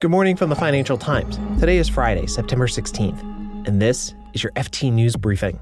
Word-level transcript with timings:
Good 0.00 0.12
morning 0.12 0.36
from 0.36 0.48
the 0.48 0.54
Financial 0.54 0.96
Times. 0.96 1.40
Today 1.58 1.76
is 1.76 1.88
Friday, 1.88 2.28
September 2.28 2.68
16th, 2.68 3.20
and 3.66 3.82
this 3.82 4.14
is 4.32 4.44
your 4.44 4.52
FT 4.52 4.92
News 4.92 5.16
Briefing. 5.16 5.58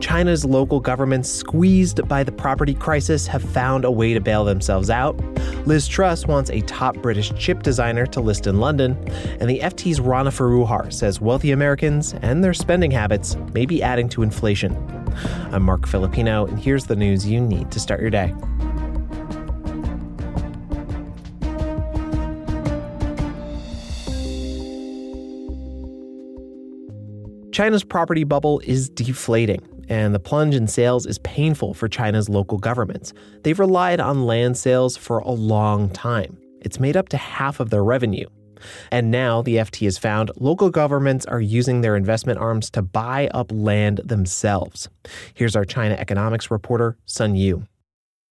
China's 0.00 0.44
local 0.44 0.78
governments, 0.78 1.28
squeezed 1.28 2.06
by 2.06 2.22
the 2.22 2.30
property 2.30 2.74
crisis, 2.74 3.26
have 3.26 3.42
found 3.42 3.84
a 3.84 3.90
way 3.90 4.14
to 4.14 4.20
bail 4.20 4.44
themselves 4.44 4.90
out. 4.90 5.20
Liz 5.66 5.88
Truss 5.88 6.26
wants 6.26 6.50
a 6.50 6.60
top 6.60 6.94
British 6.98 7.34
chip 7.34 7.64
designer 7.64 8.06
to 8.06 8.20
list 8.20 8.46
in 8.46 8.60
London, 8.60 8.96
and 9.40 9.50
the 9.50 9.58
FT's 9.58 9.98
Rana 10.00 10.30
Foroohar 10.30 10.92
says 10.92 11.20
wealthy 11.20 11.50
Americans 11.50 12.14
and 12.22 12.44
their 12.44 12.54
spending 12.54 12.92
habits 12.92 13.34
may 13.54 13.66
be 13.66 13.82
adding 13.82 14.08
to 14.10 14.22
inflation. 14.22 14.76
I'm 15.50 15.64
Marc 15.64 15.88
Filippino, 15.88 16.46
and 16.46 16.60
here's 16.60 16.86
the 16.86 16.94
news 16.94 17.26
you 17.26 17.40
need 17.40 17.72
to 17.72 17.80
start 17.80 18.00
your 18.00 18.10
day. 18.10 18.32
China's 27.60 27.84
property 27.84 28.24
bubble 28.24 28.58
is 28.64 28.88
deflating, 28.88 29.60
and 29.90 30.14
the 30.14 30.18
plunge 30.18 30.54
in 30.54 30.66
sales 30.66 31.04
is 31.04 31.18
painful 31.18 31.74
for 31.74 31.90
China's 31.90 32.26
local 32.26 32.56
governments. 32.56 33.12
They've 33.42 33.58
relied 33.58 34.00
on 34.00 34.24
land 34.24 34.56
sales 34.56 34.96
for 34.96 35.18
a 35.18 35.32
long 35.32 35.90
time. 35.90 36.38
It's 36.62 36.80
made 36.80 36.96
up 36.96 37.10
to 37.10 37.18
half 37.18 37.60
of 37.60 37.68
their 37.68 37.84
revenue. 37.84 38.26
And 38.90 39.10
now 39.10 39.42
the 39.42 39.56
FT 39.56 39.84
has 39.84 39.98
found 39.98 40.30
local 40.38 40.70
governments 40.70 41.26
are 41.26 41.38
using 41.42 41.82
their 41.82 41.96
investment 41.96 42.38
arms 42.38 42.70
to 42.70 42.80
buy 42.80 43.28
up 43.34 43.52
land 43.52 44.00
themselves. 44.06 44.88
Here's 45.34 45.54
our 45.54 45.66
China 45.66 45.96
economics 45.96 46.50
reporter, 46.50 46.96
Sun 47.04 47.34
Yu. 47.34 47.66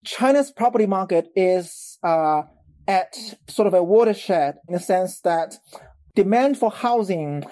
China's 0.04 0.50
property 0.50 0.86
market 0.86 1.28
is 1.36 2.00
uh, 2.02 2.42
at 2.88 3.14
sort 3.46 3.68
of 3.68 3.74
a 3.74 3.82
watershed 3.84 4.56
in 4.66 4.74
the 4.74 4.80
sense 4.80 5.20
that 5.20 5.54
demand 6.14 6.58
for 6.58 6.70
housing 6.70 7.44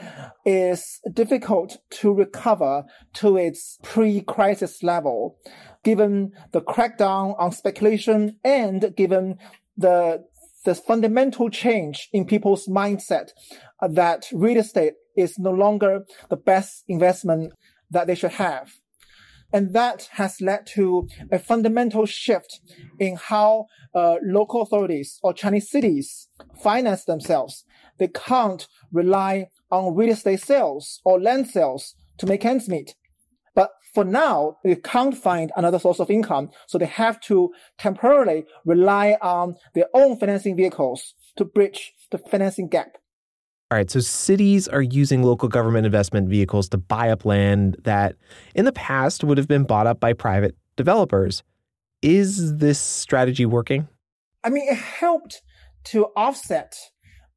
is 0.45 1.01
difficult 1.13 1.79
to 1.91 2.13
recover 2.13 2.85
to 3.15 3.37
its 3.37 3.79
pre-crisis 3.83 4.83
level, 4.83 5.37
given 5.85 6.33
the 6.53 6.61
crackdown 6.61 7.35
on 7.39 7.53
speculation 7.53 8.37
and 8.45 8.95
given 8.97 9.39
the 9.77 10.25
the 10.65 10.75
fundamental 10.75 11.49
change 11.49 12.09
in 12.13 12.27
people's 12.27 12.67
mindset 12.67 13.31
that 13.81 14.27
real 14.33 14.59
estate 14.59 14.95
is 15.17 15.39
no 15.39 15.51
longer 15.51 16.05
the 16.29 16.37
best 16.37 16.85
investment 16.89 17.53
that 17.91 18.07
they 18.07 18.15
should 18.15 18.33
have. 18.33 18.73
And 19.53 19.73
that 19.75 20.09
has 20.13 20.41
led 20.41 20.67
to 20.75 21.09
a 21.33 21.39
fundamental 21.39 22.05
shift 22.07 22.61
in 22.99 23.17
how 23.17 23.67
uh, 23.95 24.17
local 24.23 24.63
authorities 24.63 25.19
or 25.23 25.33
Chinese 25.33 25.71
cities 25.71 26.29
finance 26.63 27.05
themselves. 27.05 27.65
They 27.99 28.09
can't 28.09 28.67
rely 28.93 29.49
on 29.71 29.95
real 29.95 30.11
estate 30.11 30.41
sales 30.41 31.01
or 31.05 31.21
land 31.21 31.49
sales 31.49 31.95
to 32.19 32.27
make 32.27 32.45
ends 32.45 32.69
meet. 32.69 32.95
But 33.55 33.71
for 33.95 34.05
now, 34.05 34.59
they 34.63 34.77
can't 34.77 35.17
find 35.17 35.51
another 35.57 35.79
source 35.79 35.99
of 35.99 36.11
income, 36.11 36.51
so 36.67 36.79
they 36.79 36.87
have 36.87 37.21
to 37.23 37.51
temporarily 37.79 38.45
rely 38.65 39.17
on 39.23 39.57
their 39.75 39.87
own 39.95 40.19
financing 40.19 40.57
vehicles 40.57 41.15
to 41.37 41.45
bridge 41.45 41.95
the 42.11 42.19
financing 42.19 42.69
gap. 42.69 42.99
All 43.71 43.77
right, 43.77 43.91
so 43.91 44.01
cities 44.01 44.67
are 44.67 44.81
using 44.81 45.23
local 45.23 45.47
government 45.47 45.85
investment 45.85 46.27
vehicles 46.31 46.71
to 46.71 46.79
buy 46.79 47.11
up 47.11 47.27
land 47.27 47.77
that 47.85 48.17
in 48.55 48.65
the 48.65 48.73
past 48.73 49.23
would 49.23 49.37
have 49.37 49.47
been 49.47 49.65
bought 49.65 49.87
up 49.87 50.01
by 50.01 50.15
private 50.15 50.57
developers. 50.77 51.43
Is 52.01 52.57
this 52.57 52.81
strategy 52.81 53.45
working? 53.45 53.87
I 54.43 54.49
mean, 54.49 54.67
it 54.71 54.79
helped 54.79 55.43
to 55.85 56.07
offset 56.17 56.77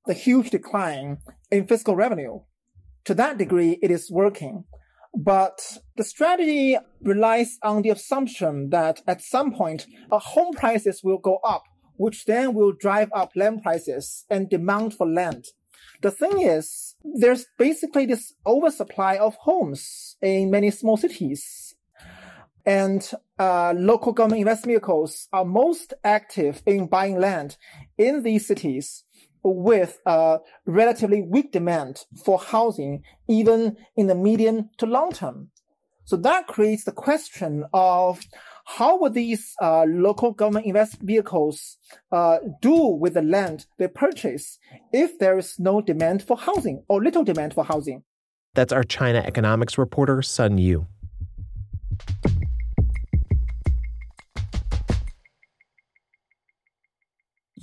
the 0.06 0.14
huge 0.14 0.52
decline 0.52 1.18
in 1.52 1.68
fiscal 1.68 1.98
revenue. 1.98 2.40
To 3.06 3.14
that 3.16 3.38
degree, 3.38 3.78
it 3.82 3.92
is 3.92 4.10
working. 4.10 4.64
But 5.14 5.80
the 5.98 6.06
strategy 6.06 6.78
relies 7.02 7.58
on 7.62 7.82
the 7.82 7.90
assumption 7.90 8.70
that 8.70 9.02
at 9.06 9.22
some 9.22 9.52
point, 9.52 9.86
uh, 10.10 10.20
home 10.20 10.54
prices 10.54 11.02
will 11.04 11.18
go 11.18 11.40
up, 11.44 11.64
which 11.98 12.24
then 12.24 12.54
will 12.54 12.72
drive 12.72 13.10
up 13.14 13.32
land 13.36 13.64
prices 13.64 14.24
and 14.30 14.50
demand 14.50 14.94
for 14.94 15.06
land. 15.06 15.48
The 16.02 16.12
thing 16.12 16.42
is, 16.42 16.96
there's 17.04 17.46
basically 17.58 18.08
this 18.08 18.34
oversupply 18.46 19.18
of 19.18 19.36
homes 19.36 20.16
in 20.22 20.50
many 20.50 20.72
small 20.72 20.98
cities. 20.98 21.76
And 22.66 23.08
uh, 23.40 23.74
local 23.76 24.12
government 24.12 24.42
investment 24.42 24.74
vehicles 24.74 25.28
are 25.32 25.46
most 25.46 25.94
active 26.04 26.62
in 26.66 26.88
buying 26.88 27.20
land 27.20 27.58
in 27.98 28.24
these 28.24 28.48
cities 28.48 29.04
with 29.44 30.00
a 30.06 30.40
relatively 30.66 31.22
weak 31.22 31.52
demand 31.52 32.06
for 32.24 32.40
housing, 32.40 33.04
even 33.28 33.78
in 33.96 34.08
the 34.08 34.16
medium 34.16 34.70
to 34.78 34.86
long 34.86 35.12
term. 35.12 35.50
So 36.06 36.18
that 36.18 36.48
creates 36.48 36.84
the 36.84 36.92
question 36.92 37.66
of 37.74 38.22
how 38.66 39.00
would 39.00 39.14
these 39.14 39.56
uh, 39.62 39.86
local 39.88 40.32
government 40.32 40.66
invest 40.66 41.02
vehicles 41.02 41.78
uh, 42.12 42.38
do 42.62 42.76
with 42.76 43.14
the 43.16 43.22
land 43.22 43.66
they 43.78 43.88
purchase 43.88 44.60
if 44.92 45.18
there 45.20 45.38
is 45.38 45.60
no 45.60 45.82
demand 45.82 46.24
for 46.24 46.38
housing 46.38 46.84
or 46.88 47.04
little 47.04 47.24
demand 47.24 47.54
for 47.54 47.64
housing? 47.64 48.04
That's 48.54 48.74
our 48.74 48.84
China 48.84 49.20
economics 49.20 49.78
reporter, 49.78 50.22
Sun 50.22 50.58
Yu. 50.58 50.88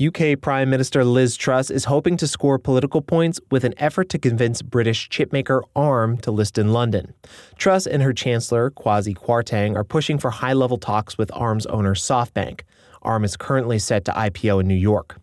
UK 0.00 0.40
Prime 0.40 0.70
Minister 0.70 1.04
Liz 1.04 1.36
Truss 1.36 1.72
is 1.72 1.86
hoping 1.86 2.16
to 2.18 2.28
score 2.28 2.56
political 2.56 3.02
points 3.02 3.40
with 3.50 3.64
an 3.64 3.74
effort 3.78 4.08
to 4.10 4.18
convince 4.18 4.62
British 4.62 5.08
chipmaker 5.08 5.62
ARM 5.74 6.18
to 6.18 6.30
list 6.30 6.56
in 6.56 6.72
London. 6.72 7.14
Truss 7.56 7.84
and 7.84 8.00
her 8.00 8.12
Chancellor, 8.12 8.70
Kwasi 8.70 9.12
Kwarteng, 9.12 9.74
are 9.74 9.82
pushing 9.82 10.16
for 10.16 10.30
high 10.30 10.52
level 10.52 10.78
talks 10.78 11.18
with 11.18 11.32
ARM's 11.34 11.66
owner, 11.66 11.96
SoftBank. 11.96 12.60
ARM 13.02 13.24
is 13.24 13.36
currently 13.36 13.80
set 13.80 14.04
to 14.04 14.12
IPO 14.12 14.60
in 14.60 14.68
New 14.68 14.76
York. 14.76 15.16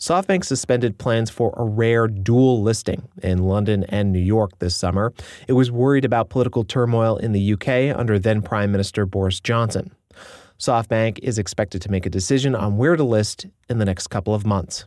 SoftBank 0.00 0.44
suspended 0.44 0.98
plans 0.98 1.30
for 1.30 1.54
a 1.56 1.64
rare 1.64 2.08
dual 2.08 2.60
listing 2.60 3.06
in 3.22 3.44
London 3.44 3.84
and 3.84 4.12
New 4.12 4.18
York 4.18 4.50
this 4.58 4.74
summer. 4.74 5.12
It 5.46 5.52
was 5.52 5.70
worried 5.70 6.04
about 6.04 6.28
political 6.28 6.64
turmoil 6.64 7.18
in 7.18 7.30
the 7.30 7.52
UK 7.52 7.96
under 7.96 8.18
then 8.18 8.42
Prime 8.42 8.72
Minister 8.72 9.06
Boris 9.06 9.38
Johnson. 9.38 9.92
SoftBank 10.58 11.20
is 11.22 11.38
expected 11.38 11.80
to 11.82 11.90
make 11.90 12.04
a 12.04 12.10
decision 12.10 12.56
on 12.56 12.76
where 12.76 12.96
to 12.96 13.04
list 13.04 13.46
in 13.68 13.78
the 13.78 13.84
next 13.84 14.08
couple 14.08 14.34
of 14.34 14.44
months. 14.44 14.86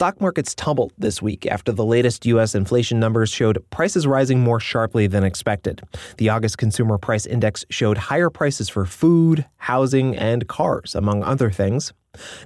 Stock 0.00 0.18
markets 0.18 0.54
tumbled 0.54 0.94
this 0.96 1.20
week 1.20 1.44
after 1.44 1.72
the 1.72 1.84
latest 1.84 2.24
U.S. 2.24 2.54
inflation 2.54 2.98
numbers 2.98 3.28
showed 3.28 3.62
prices 3.68 4.06
rising 4.06 4.40
more 4.40 4.58
sharply 4.58 5.06
than 5.06 5.24
expected. 5.24 5.82
The 6.16 6.30
August 6.30 6.56
Consumer 6.56 6.96
Price 6.96 7.26
Index 7.26 7.66
showed 7.68 7.98
higher 7.98 8.30
prices 8.30 8.70
for 8.70 8.86
food, 8.86 9.44
housing, 9.58 10.16
and 10.16 10.48
cars, 10.48 10.94
among 10.94 11.22
other 11.22 11.50
things. 11.50 11.92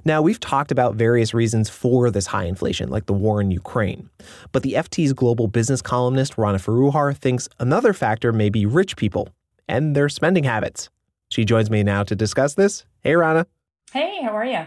Now, 0.03 0.21
we've 0.21 0.41
talked 0.41 0.69
about 0.69 0.95
various 0.95 1.33
reasons 1.33 1.69
for 1.69 2.11
this 2.11 2.25
high 2.25 2.43
inflation, 2.43 2.89
like 2.89 3.05
the 3.05 3.13
war 3.13 3.39
in 3.39 3.51
Ukraine. 3.51 4.09
But 4.51 4.63
the 4.63 4.73
FT's 4.73 5.13
global 5.13 5.47
business 5.47 5.81
columnist, 5.81 6.37
Rana 6.37 6.57
Foroohar, 6.57 7.15
thinks 7.15 7.47
another 7.57 7.93
factor 7.93 8.33
may 8.33 8.49
be 8.49 8.65
rich 8.65 8.97
people 8.97 9.29
and 9.69 9.95
their 9.95 10.09
spending 10.09 10.43
habits. 10.43 10.89
She 11.29 11.45
joins 11.45 11.69
me 11.69 11.83
now 11.83 12.03
to 12.03 12.17
discuss 12.17 12.55
this. 12.55 12.85
Hey, 12.99 13.15
Rana. 13.15 13.47
Hey, 13.93 14.21
how 14.21 14.35
are 14.35 14.45
you? 14.45 14.65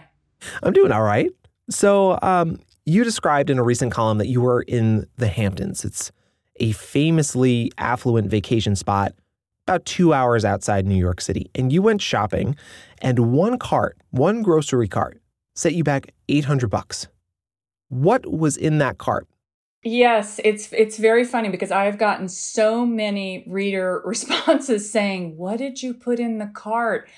I'm 0.62 0.72
doing 0.72 0.91
all 0.91 1.03
right. 1.03 1.31
So, 1.69 2.19
um, 2.22 2.60
you 2.88 3.04
described 3.04 3.50
in 3.50 3.59
a 3.59 3.62
recent 3.62 3.93
column 3.93 4.19
that 4.19 4.28
you 4.28 4.41
were 4.41 4.62
in 4.62 5.06
the 5.16 5.28
Hamptons. 5.28 5.84
It's 5.84 6.10
a 6.56 6.72
famously 6.72 7.71
affluent 7.76 8.31
vacation 8.31 8.75
spot 8.75 9.12
about 9.66 9.84
two 9.84 10.15
hours 10.15 10.47
outside 10.47 10.87
New 10.87 10.97
York 10.97 11.21
City, 11.21 11.50
and 11.54 11.70
you 11.70 11.82
went 11.82 12.00
shopping, 12.00 12.56
and 13.02 13.32
one 13.32 13.58
cart, 13.58 13.99
one 14.11 14.43
grocery 14.43 14.88
cart, 14.88 15.20
set 15.55 15.75
you 15.75 15.85
back 15.85 16.14
800 16.31 16.70
bucks. 16.70 17.08
What 17.90 18.25
was 18.26 18.56
in 18.56 18.79
that 18.79 18.96
cart? 18.96 19.29
Yes, 19.82 20.41
it's 20.43 20.73
it's 20.73 20.96
very 20.96 21.25
funny 21.25 21.50
because 21.50 21.70
I've 21.70 21.99
gotten 21.99 22.29
so 22.29 22.87
many 22.87 23.44
reader 23.46 24.02
responses 24.06 24.91
saying, 24.91 25.37
"What 25.37 25.58
did 25.58 25.82
you 25.82 25.94
put 25.94 26.19
in 26.19 26.38
the 26.38 26.50
cart?" 26.52 27.08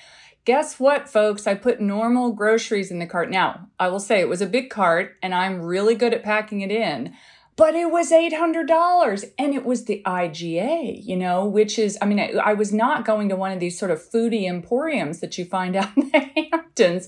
Guess 0.45 0.79
what, 0.79 1.07
folks? 1.07 1.45
I 1.45 1.53
put 1.53 1.79
normal 1.79 2.31
groceries 2.33 2.91
in 2.91 2.99
the 2.99 3.05
cart. 3.05 3.29
Now, 3.29 3.67
I 3.79 3.89
will 3.89 3.99
say 3.99 4.19
it 4.19 4.29
was 4.29 4.41
a 4.41 4.47
big 4.47 4.69
cart 4.69 5.17
and 5.21 5.35
I'm 5.35 5.61
really 5.61 5.95
good 5.95 6.13
at 6.13 6.23
packing 6.23 6.61
it 6.61 6.71
in 6.71 7.13
but 7.61 7.75
it 7.75 7.91
was 7.91 8.11
$800 8.11 9.31
and 9.37 9.53
it 9.53 9.65
was 9.65 9.85
the 9.85 10.01
IGA, 10.05 11.05
you 11.05 11.15
know, 11.15 11.45
which 11.45 11.77
is, 11.77 11.97
I 12.01 12.05
mean, 12.05 12.19
I, 12.19 12.31
I, 12.43 12.53
was 12.53 12.73
not 12.73 13.05
going 13.05 13.29
to 13.29 13.35
one 13.35 13.51
of 13.51 13.59
these 13.59 13.77
sort 13.77 13.91
of 13.91 14.01
foodie 14.01 14.49
emporiums 14.49 15.19
that 15.19 15.37
you 15.37 15.45
find 15.45 15.75
out 15.75 15.95
in 15.95 16.09
the 16.09 16.47
Hamptons. 16.51 17.07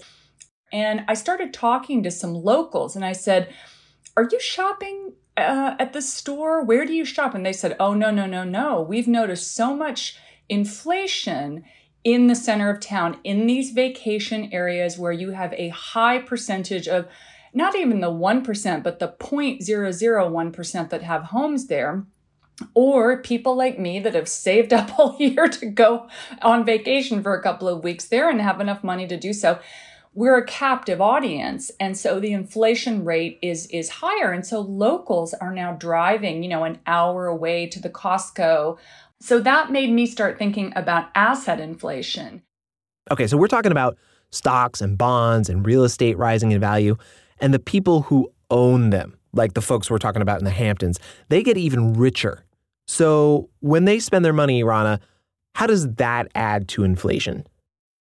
And 0.72 1.06
I 1.08 1.14
started 1.14 1.54
talking 1.54 2.04
to 2.04 2.12
some 2.12 2.34
locals 2.34 2.96
and 2.96 3.06
I 3.06 3.14
said, 3.14 3.54
Are 4.18 4.28
you 4.32 4.40
shopping 4.40 5.14
uh, 5.38 5.76
at 5.80 5.94
the 5.94 6.02
store? 6.02 6.64
Where 6.64 6.86
do 6.86 6.94
you 6.94 7.06
shop? 7.06 7.34
And 7.34 7.46
they 7.46 7.54
said, 7.54 7.76
Oh, 7.80 7.94
no, 7.94 8.12
no, 8.12 8.26
no, 8.26 8.44
no. 8.44 8.82
We've 8.82 9.08
noticed 9.08 9.56
so 9.56 9.76
much 9.76 10.18
inflation 10.50 11.64
in 12.04 12.28
the 12.28 12.36
center 12.36 12.70
of 12.70 12.80
town, 12.80 13.18
in 13.24 13.48
these 13.48 13.72
vacation 13.72 14.50
areas 14.52 14.98
where 14.98 15.12
you 15.12 15.32
have 15.32 15.54
a 15.54 15.70
high 15.70 16.20
percentage 16.20 16.88
of 16.88 17.08
not 17.54 17.76
even 17.76 18.02
the 18.02 18.12
1%, 18.12 18.84
but 18.84 19.00
the 19.00 19.08
0.001% 19.20 20.90
that 20.90 21.04
have 21.04 21.24
homes 21.26 21.68
there 21.68 22.06
or 22.74 23.22
people 23.22 23.56
like 23.56 23.80
me 23.80 24.00
that 24.00 24.16
have 24.16 24.28
saved 24.28 24.74
up 24.74 24.98
all 25.00 25.16
year 25.20 25.48
to 25.48 25.66
go 25.66 26.08
on 26.42 26.66
vacation 26.66 27.22
for 27.22 27.34
a 27.36 27.42
couple 27.42 27.68
of 27.68 27.84
weeks 27.84 28.06
there 28.06 28.30
and 28.30 28.42
have 28.42 28.62
enough 28.62 28.84
money 28.84 29.08
to 29.08 29.18
do 29.18 29.34
so 29.34 29.60
we're 30.14 30.38
a 30.38 30.46
captive 30.46 31.02
audience 31.02 31.72
and 31.80 31.98
so 31.98 32.20
the 32.20 32.34
inflation 32.34 33.04
rate 33.04 33.40
is 33.42 33.68
is 33.68 33.90
higher 33.90 34.32
and 34.32 34.46
so 34.46 34.62
locals 34.62 35.34
are 35.36 35.54
now 35.54 35.74
driving 35.74 36.44
you 36.44 36.50
know 36.50 36.64
an 36.64 36.80
hour 36.86 37.28
away 37.28 37.68
to 37.68 37.80
the 37.80 37.90
Costco 37.90 38.78
so 39.20 39.40
that 39.40 39.72
made 39.72 39.92
me 39.92 40.06
start 40.06 40.38
thinking 40.38 40.72
about 40.76 41.10
asset 41.16 41.60
inflation 41.60 42.42
okay 43.12 43.28
so 43.28 43.38
we're 43.38 43.48
talking 43.48 43.72
about 43.72 43.98
stocks 44.32 44.82
and 44.82 44.98
bonds 44.98 45.50
and 45.50 45.66
real 45.66 45.84
estate 45.84 46.18
rising 46.18 46.52
in 46.52 46.60
value 46.60 46.96
and 47.40 47.54
the 47.54 47.60
people 47.60 48.04
who 48.04 48.32
own 48.50 48.90
them 48.90 49.18
like 49.34 49.54
the 49.54 49.62
folks 49.62 49.90
we're 49.90 49.98
talking 49.98 50.22
about 50.22 50.40
in 50.40 50.46
the 50.46 50.52
Hamptons, 50.52 51.00
they 51.30 51.44
get 51.44 51.58
even 51.58 51.94
richer. 51.94 52.46
So 52.88 53.50
when 53.60 53.86
they 53.86 54.00
spend 54.00 54.24
their 54.24 54.34
money, 54.34 54.64
Rana, 54.64 55.00
how 55.56 55.68
does 55.68 55.88
that 55.96 56.30
add 56.36 56.68
to 56.70 56.84
inflation? 56.84 57.46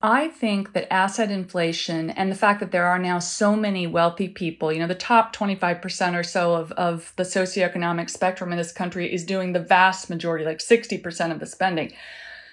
I 0.03 0.29
think 0.29 0.73
that 0.73 0.93
asset 0.93 1.31
inflation 1.31 2.11
and 2.11 2.31
the 2.31 2.37
fact 2.37 2.59
that 2.59 2.73
there 2.73 2.87
are 2.87 2.99
now 2.99 3.21
so 3.21 3.55
many 3.55 3.87
wealthy 3.87 4.29
people, 4.29 4.73
you 4.73 4.81
know, 4.81 4.89
the 4.89 4.97
top 4.97 5.35
25% 5.35 6.19
or 6.19 6.25
so 6.25 6.55
of, 6.55 6.73
of 6.73 7.13
the 7.15 7.23
socioeconomic 7.23 8.11
spectrum 8.11 8.51
in 8.51 8.59
this 8.59 8.73
country 8.73 9.13
is 9.13 9.25
doing 9.25 9.53
the 9.53 9.61
vast 9.61 10.11
majority, 10.11 10.45
like 10.45 10.59
60% 10.59 11.31
of 11.31 11.39
the 11.39 11.47
spending. 11.47 11.93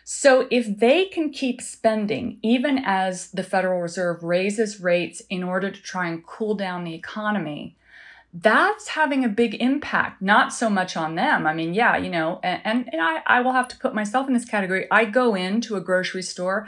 So 0.04 0.48
if 0.52 0.80
they 0.80 1.06
can 1.06 1.32
keep 1.32 1.60
spending, 1.60 2.38
even 2.44 2.84
as 2.86 3.32
the 3.32 3.44
Federal 3.44 3.82
Reserve 3.82 4.24
raises 4.24 4.80
rates 4.80 5.22
in 5.30 5.44
order 5.44 5.72
to 5.72 5.82
try 5.82 6.08
and 6.08 6.26
cool 6.26 6.54
down 6.54 6.84
the 6.84 6.94
economy, 6.94 7.76
that's 8.32 8.90
having 8.90 9.26
a 9.26 9.30
big 9.30 9.56
impact, 9.56 10.22
not 10.22 10.54
so 10.54 10.70
much 10.70 10.96
on 10.96 11.16
them. 11.16 11.48
I 11.48 11.54
mean, 11.54 11.74
yeah, 11.74 11.98
you 11.98 12.12
know, 12.12 12.40
and, 12.44 12.88
and 12.92 13.02
I, 13.02 13.24
I 13.26 13.42
will 13.42 13.54
have 13.54 13.68
to 13.70 13.78
put 13.78 13.96
myself 13.96 14.28
in 14.28 14.34
this 14.34 14.46
category. 14.46 14.88
I 14.92 15.06
go 15.06 15.34
into 15.34 15.76
a 15.76 15.82
grocery 15.82 16.22
store, 16.22 16.68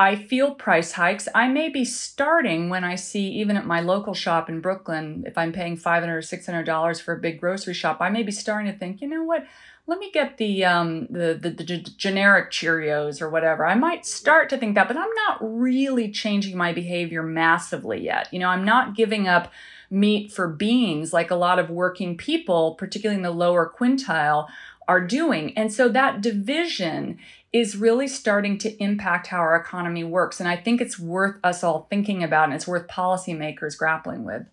I 0.00 0.16
feel 0.16 0.54
price 0.54 0.92
hikes. 0.92 1.28
I 1.34 1.46
may 1.48 1.68
be 1.68 1.84
starting 1.84 2.70
when 2.70 2.84
I 2.84 2.94
see, 2.94 3.28
even 3.32 3.58
at 3.58 3.66
my 3.66 3.82
local 3.82 4.14
shop 4.14 4.48
in 4.48 4.62
Brooklyn, 4.62 5.24
if 5.26 5.36
I'm 5.36 5.52
paying 5.52 5.76
500 5.76 6.10
or 6.10 6.22
$600 6.22 7.02
for 7.02 7.12
a 7.12 7.18
big 7.18 7.38
grocery 7.38 7.74
shop, 7.74 7.98
I 8.00 8.08
may 8.08 8.22
be 8.22 8.32
starting 8.32 8.72
to 8.72 8.78
think, 8.78 9.02
you 9.02 9.08
know 9.08 9.22
what? 9.22 9.44
Let 9.86 9.98
me 9.98 10.10
get 10.10 10.38
the, 10.38 10.64
um, 10.64 11.06
the, 11.10 11.38
the, 11.38 11.50
the 11.50 11.64
generic 11.98 12.50
Cheerios 12.50 13.20
or 13.20 13.28
whatever. 13.28 13.66
I 13.66 13.74
might 13.74 14.06
start 14.06 14.48
to 14.48 14.56
think 14.56 14.74
that, 14.76 14.88
but 14.88 14.96
I'm 14.96 15.14
not 15.28 15.36
really 15.42 16.10
changing 16.10 16.56
my 16.56 16.72
behavior 16.72 17.22
massively 17.22 18.02
yet. 18.02 18.32
You 18.32 18.38
know, 18.38 18.48
I'm 18.48 18.64
not 18.64 18.96
giving 18.96 19.28
up 19.28 19.52
meat 19.90 20.32
for 20.32 20.48
beans 20.48 21.12
like 21.12 21.30
a 21.30 21.36
lot 21.36 21.58
of 21.58 21.68
working 21.68 22.16
people, 22.16 22.74
particularly 22.76 23.16
in 23.16 23.22
the 23.22 23.30
lower 23.30 23.70
quintile, 23.76 24.48
are 24.88 25.00
doing. 25.00 25.56
And 25.56 25.72
so 25.72 25.88
that 25.88 26.20
division 26.20 27.18
is 27.52 27.76
really 27.76 28.06
starting 28.06 28.58
to 28.58 28.76
impact 28.82 29.28
how 29.28 29.38
our 29.38 29.56
economy 29.56 30.04
works. 30.04 30.40
And 30.40 30.48
I 30.48 30.56
think 30.56 30.80
it's 30.80 30.98
worth 30.98 31.36
us 31.42 31.64
all 31.64 31.86
thinking 31.90 32.22
about 32.22 32.44
and 32.44 32.54
it's 32.54 32.66
worth 32.66 32.86
policymakers 32.86 33.76
grappling 33.76 34.24
with. 34.24 34.46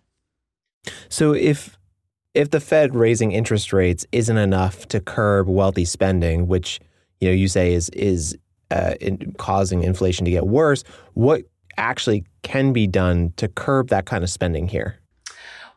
So 1.08 1.34
if 1.34 1.76
if 2.34 2.50
the 2.50 2.60
Fed 2.60 2.94
raising 2.94 3.32
interest 3.32 3.72
rates 3.72 4.06
isn't 4.12 4.36
enough 4.36 4.86
to 4.88 5.00
curb 5.00 5.48
wealthy 5.48 5.84
spending, 5.84 6.46
which 6.46 6.80
you 7.20 7.28
know 7.28 7.34
you 7.34 7.48
say 7.48 7.72
is 7.72 7.88
is 7.90 8.36
uh, 8.70 8.94
in 9.00 9.34
causing 9.38 9.82
inflation 9.82 10.24
to 10.24 10.30
get 10.30 10.46
worse, 10.46 10.84
what 11.14 11.42
actually 11.76 12.24
can 12.42 12.72
be 12.72 12.86
done 12.86 13.32
to 13.36 13.48
curb 13.48 13.88
that 13.88 14.06
kind 14.06 14.22
of 14.22 14.30
spending 14.30 14.68
here? 14.68 14.98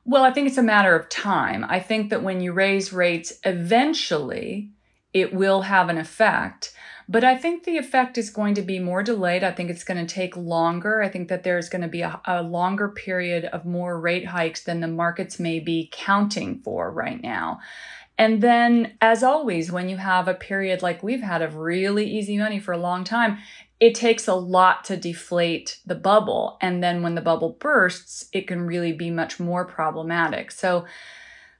Well, 0.03 0.24
I 0.24 0.31
think 0.31 0.48
it's 0.48 0.57
a 0.57 0.63
matter 0.63 0.95
of 0.95 1.09
time. 1.09 1.65
I 1.68 1.80
think 1.80 2.09
that 2.09 2.24
when 2.24 2.42
you 2.42 2.53
raise 2.53 2.92
rates, 2.92 3.33
eventually 3.44 4.71
it 5.13 5.33
will 5.33 5.62
have 5.62 5.89
an 5.89 5.98
effect. 5.98 6.74
But 7.11 7.25
I 7.25 7.35
think 7.35 7.65
the 7.65 7.77
effect 7.77 8.17
is 8.17 8.29
going 8.29 8.53
to 8.53 8.61
be 8.61 8.79
more 8.79 9.03
delayed. 9.03 9.43
I 9.43 9.51
think 9.51 9.69
it's 9.69 9.83
going 9.83 10.05
to 10.05 10.13
take 10.13 10.37
longer. 10.37 11.01
I 11.01 11.09
think 11.09 11.27
that 11.27 11.43
there's 11.43 11.67
going 11.67 11.81
to 11.81 11.89
be 11.89 12.03
a, 12.03 12.21
a, 12.23 12.41
longer 12.41 12.87
period 12.87 13.43
of 13.45 13.65
more 13.65 13.99
rate 13.99 14.27
hikes 14.27 14.63
than 14.63 14.79
the 14.79 14.87
markets 14.87 15.37
may 15.37 15.59
be 15.59 15.89
counting 15.91 16.61
for 16.63 16.89
right 16.89 17.21
now. 17.21 17.59
And 18.17 18.41
then, 18.41 18.93
as 19.01 19.23
always, 19.23 19.73
when 19.73 19.89
you 19.89 19.97
have 19.97 20.29
a 20.29 20.33
period 20.33 20.81
like 20.81 21.03
we've 21.03 21.21
had 21.21 21.41
of 21.41 21.55
really 21.55 22.09
easy 22.09 22.37
money 22.37 22.59
for 22.61 22.71
a 22.71 22.77
long 22.77 23.03
time, 23.03 23.39
it 23.81 23.93
takes 23.93 24.29
a 24.29 24.35
lot 24.35 24.85
to 24.85 24.95
deflate 24.95 25.79
the 25.85 25.95
bubble. 25.95 26.57
And 26.61 26.81
then 26.81 27.03
when 27.03 27.15
the 27.15 27.21
bubble 27.21 27.57
bursts, 27.59 28.29
it 28.31 28.47
can 28.47 28.61
really 28.61 28.93
be 28.93 29.11
much 29.11 29.37
more 29.37 29.65
problematic. 29.65 30.49
So 30.51 30.85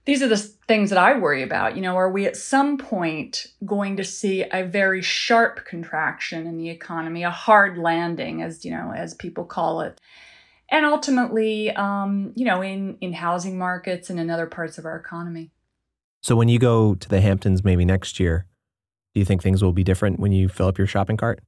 these 0.06 0.24
are 0.24 0.28
the 0.28 0.38
things 0.38 0.90
that 0.90 0.98
I 0.98 1.18
worry 1.18 1.44
about. 1.44 1.76
You 1.76 1.82
know, 1.82 1.96
are 1.96 2.12
we 2.12 2.26
at 2.26 2.36
some 2.36 2.78
point 2.78 3.48
going 3.66 3.98
to 3.98 4.04
see 4.04 4.44
a 4.44 4.64
very 4.64 5.02
sharp 5.02 5.66
contraction 5.66 6.48
in 6.48 6.58
the 6.58 6.70
economy, 6.70 7.24
a 7.24 7.30
hard 7.30 7.78
landing, 7.78 8.42
as 8.42 8.66
you 8.66 8.72
know, 8.72 8.94
as 8.96 9.14
people 9.14 9.46
call 9.46 9.82
it? 9.82 10.02
And 10.70 10.86
ultimately, 10.86 11.70
um, 11.72 12.32
you 12.36 12.46
know, 12.46 12.62
in, 12.62 12.98
in 13.02 13.14
housing 13.14 13.58
markets 13.58 14.10
and 14.10 14.20
in 14.20 14.30
other 14.30 14.48
parts 14.48 14.78
of 14.78 14.86
our 14.86 14.96
economy. 14.96 15.52
So 16.22 16.36
when 16.36 16.48
you 16.48 16.60
go 16.60 16.96
to 16.96 17.10
the 17.10 17.20
Hamptons 17.20 17.64
maybe 17.64 17.84
next 17.84 18.20
year, 18.20 18.46
do 19.14 19.20
you 19.20 19.26
think 19.26 19.42
things 19.42 19.62
will 19.62 19.74
be 19.74 19.84
different 19.84 20.20
when 20.20 20.32
you 20.32 20.48
fill 20.48 20.68
up 20.68 20.78
your 20.78 20.88
shopping 20.88 21.18
cart? 21.18 21.42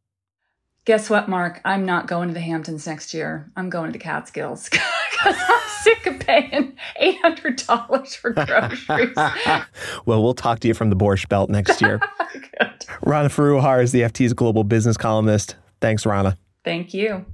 Guess 0.86 1.10
what, 1.10 1.30
Marc? 1.30 1.62
I'm 1.64 1.86
not 1.86 2.08
going 2.08 2.28
to 2.28 2.34
the 2.34 2.42
Hamptons 2.42 2.86
next 2.86 3.14
year. 3.14 3.50
I'm 3.56 3.70
going 3.70 3.88
to 3.88 3.98
the 3.98 4.04
Catskills 4.04 4.70
because 5.24 5.42
I'm 5.50 5.70
sick 5.82 6.06
of 6.06 6.20
paying 6.20 6.74
$800 7.02 8.16
for 8.16 8.32
groceries. 8.32 9.16
well, 10.06 10.24
we'll 10.24 10.34
talk 10.34 10.60
to 10.62 10.68
you 10.68 10.74
from 10.74 10.90
the 10.90 10.96
Borscht 10.96 11.30
Belt 11.30 11.50
next 11.50 11.82
year. 11.82 12.00
Good. 12.34 12.86
Rana 13.02 13.30
Foroohar 13.30 13.82
is 13.82 13.92
the 13.92 14.02
FT's 14.02 14.34
global 14.34 14.64
business 14.64 14.98
columnist. 14.98 15.56
Thanks, 15.82 16.06
Rana. 16.06 16.38
Thank 16.64 16.94
you. 16.94 17.26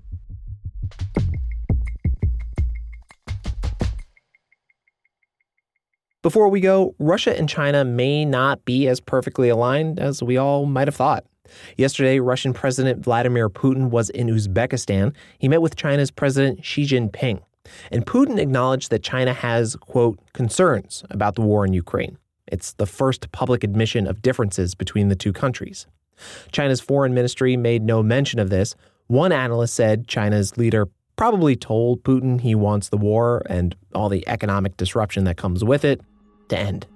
Before 6.21 6.49
we 6.49 6.59
go, 6.59 6.95
Russia 6.99 7.37
and 7.37 7.47
China 7.47 7.85
may 7.85 8.25
not 8.25 8.65
be 8.65 8.87
as 8.87 8.99
perfectly 8.99 9.47
aligned 9.47 9.99
as 9.99 10.21
we 10.21 10.35
all 10.35 10.65
might 10.65 10.87
have 10.87 10.95
thought. 10.95 11.25
Yesterday, 11.77 12.19
Russian 12.19 12.53
President 12.53 13.03
Vladimir 13.03 13.49
Putin 13.49 13.89
was 13.89 14.09
in 14.09 14.27
Uzbekistan. 14.27 15.15
He 15.39 15.47
met 15.47 15.61
with 15.61 15.75
China's 15.75 16.11
President 16.11 16.63
Xi 16.63 16.83
Jinping. 16.83 17.41
And 17.91 18.05
Putin 18.05 18.39
acknowledged 18.39 18.89
that 18.91 19.03
China 19.03 19.33
has, 19.33 19.75
quote, 19.75 20.19
concerns 20.33 21.03
about 21.09 21.35
the 21.35 21.41
war 21.41 21.65
in 21.65 21.73
Ukraine. 21.73 22.17
It's 22.47 22.73
the 22.73 22.85
first 22.85 23.31
public 23.31 23.63
admission 23.63 24.07
of 24.07 24.21
differences 24.21 24.75
between 24.75 25.09
the 25.09 25.15
two 25.15 25.33
countries. 25.33 25.87
China's 26.51 26.81
foreign 26.81 27.13
ministry 27.13 27.55
made 27.55 27.83
no 27.83 28.03
mention 28.03 28.39
of 28.39 28.49
this. 28.49 28.75
One 29.07 29.31
analyst 29.31 29.73
said 29.73 30.07
China's 30.07 30.57
leader 30.57 30.87
probably 31.15 31.55
told 31.55 32.03
Putin 32.03 32.41
he 32.41 32.55
wants 32.55 32.89
the 32.89 32.97
war 32.97 33.43
and 33.49 33.75
all 33.93 34.09
the 34.09 34.27
economic 34.27 34.77
disruption 34.77 35.25
that 35.25 35.37
comes 35.37 35.63
with 35.63 35.83
it 35.83 36.01
to 36.49 36.57
end. 36.57 36.87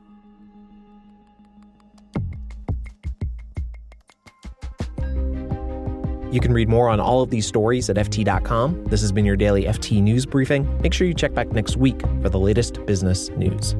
You 6.34 6.40
can 6.40 6.52
read 6.52 6.68
more 6.68 6.90
on 6.90 7.00
all 7.00 7.22
of 7.22 7.30
these 7.30 7.46
stories 7.46 7.92
at 7.92 7.96
FT.com. 7.96 8.86
This 8.86 9.02
has 9.02 9.12
been 9.12 9.24
your 9.24 9.36
daily 9.36 9.66
FT 9.66 10.02
News 10.02 10.26
Briefing. 10.26 10.68
Make 10.82 10.92
sure 10.92 11.06
you 11.06 11.14
check 11.14 11.36
back 11.36 11.52
next 11.52 11.78
week 11.78 12.02
for 12.24 12.30
the 12.30 12.40
latest 12.40 12.84
business 12.88 13.30
news. 13.30 13.74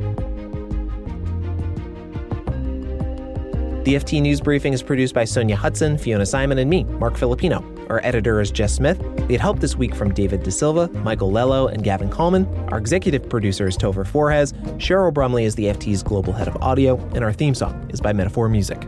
The 3.86 3.96
FT 3.96 4.22
News 4.22 4.40
Briefing 4.40 4.72
is 4.72 4.84
produced 4.84 5.16
by 5.16 5.24
Sonja 5.24 5.56
Hutson, 5.56 6.00
Fiona 6.00 6.26
Symon, 6.26 6.60
and 6.60 6.70
me, 6.70 6.84
Marc 6.84 7.18
Filippino. 7.18 7.66
Our 7.90 8.02
editor 8.06 8.40
is 8.40 8.52
Jess 8.52 8.74
Smith. 8.74 9.02
We 9.28 9.34
had 9.34 9.42
help 9.42 9.60
this 9.60 9.76
week 9.76 9.96
from 9.96 10.14
David 10.14 10.44
De 10.44 10.52
Silva, 10.52 10.90
Michael 11.00 11.32
Lello, 11.32 11.74
and 11.74 11.84
Gavin 11.84 12.12
Kallmann. 12.12 12.72
Our 12.72 12.78
executive 12.78 13.28
producer 13.28 13.66
is 13.66 13.76
Topher 13.76 14.06
Forhecz. 14.06 14.54
Cheryl 14.78 15.12
Brumley 15.12 15.46
is 15.46 15.56
the 15.56 15.66
FT's 15.66 16.04
global 16.04 16.34
head 16.34 16.48
of 16.48 16.56
audio, 16.58 17.00
and 17.16 17.24
our 17.24 17.34
theme 17.34 17.56
song 17.56 17.90
is 17.92 18.00
by 18.00 18.14
Metaphor 18.14 18.48
Music. 18.48 18.88